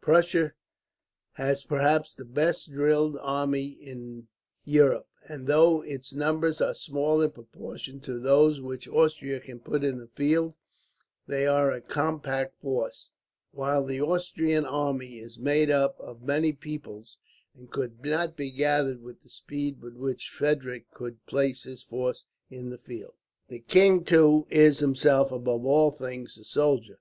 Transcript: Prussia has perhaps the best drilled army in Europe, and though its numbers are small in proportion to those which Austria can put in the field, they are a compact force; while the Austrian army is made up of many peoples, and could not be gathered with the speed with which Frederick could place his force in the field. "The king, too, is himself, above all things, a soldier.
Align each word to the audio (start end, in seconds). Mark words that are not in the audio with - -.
Prussia 0.00 0.54
has 1.34 1.62
perhaps 1.62 2.12
the 2.12 2.24
best 2.24 2.72
drilled 2.72 3.16
army 3.20 3.66
in 3.68 4.26
Europe, 4.64 5.06
and 5.28 5.46
though 5.46 5.82
its 5.82 6.12
numbers 6.12 6.60
are 6.60 6.74
small 6.74 7.20
in 7.22 7.30
proportion 7.30 8.00
to 8.00 8.18
those 8.18 8.60
which 8.60 8.88
Austria 8.88 9.38
can 9.38 9.60
put 9.60 9.84
in 9.84 9.98
the 9.98 10.08
field, 10.08 10.56
they 11.28 11.46
are 11.46 11.70
a 11.70 11.80
compact 11.80 12.60
force; 12.60 13.10
while 13.52 13.86
the 13.86 14.00
Austrian 14.00 14.66
army 14.66 15.20
is 15.20 15.38
made 15.38 15.70
up 15.70 15.94
of 16.00 16.22
many 16.22 16.52
peoples, 16.52 17.18
and 17.54 17.70
could 17.70 18.04
not 18.04 18.36
be 18.36 18.50
gathered 18.50 19.00
with 19.00 19.22
the 19.22 19.30
speed 19.30 19.80
with 19.80 19.94
which 19.94 20.28
Frederick 20.28 20.90
could 20.90 21.24
place 21.26 21.62
his 21.62 21.84
force 21.84 22.24
in 22.50 22.70
the 22.70 22.78
field. 22.78 23.14
"The 23.46 23.60
king, 23.60 24.02
too, 24.02 24.44
is 24.50 24.80
himself, 24.80 25.30
above 25.30 25.64
all 25.64 25.92
things, 25.92 26.36
a 26.36 26.42
soldier. 26.42 26.98